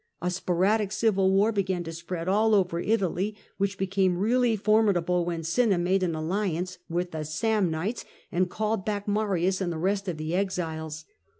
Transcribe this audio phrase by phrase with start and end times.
[0.19, 5.43] A sporadic civil war began to spread all over Italy, which became really formidable when
[5.43, 10.17] Cinna made an alliance with the Samnites, and called back Marius and the rest of
[10.17, 11.05] the exiles.